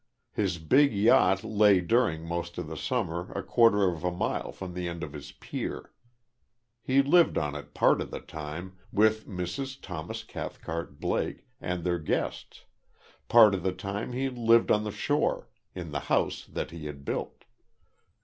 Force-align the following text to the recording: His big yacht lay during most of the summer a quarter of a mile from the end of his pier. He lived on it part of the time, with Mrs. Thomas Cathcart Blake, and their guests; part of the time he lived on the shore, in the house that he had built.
His 0.31 0.57
big 0.57 0.95
yacht 0.95 1.43
lay 1.43 1.79
during 1.79 2.25
most 2.25 2.57
of 2.57 2.65
the 2.65 2.75
summer 2.75 3.31
a 3.33 3.43
quarter 3.43 3.87
of 3.87 4.03
a 4.03 4.11
mile 4.11 4.51
from 4.51 4.73
the 4.73 4.87
end 4.87 5.03
of 5.03 5.13
his 5.13 5.31
pier. 5.33 5.91
He 6.81 7.03
lived 7.03 7.37
on 7.37 7.53
it 7.53 7.75
part 7.75 8.01
of 8.01 8.09
the 8.09 8.19
time, 8.19 8.77
with 8.91 9.27
Mrs. 9.27 9.79
Thomas 9.79 10.23
Cathcart 10.23 10.99
Blake, 10.99 11.45
and 11.61 11.83
their 11.83 11.99
guests; 11.99 12.65
part 13.27 13.53
of 13.53 13.61
the 13.61 13.73
time 13.73 14.11
he 14.13 14.27
lived 14.27 14.71
on 14.71 14.85
the 14.85 14.91
shore, 14.91 15.47
in 15.75 15.91
the 15.91 15.99
house 16.09 16.45
that 16.47 16.71
he 16.71 16.87
had 16.87 17.05
built. 17.05 17.43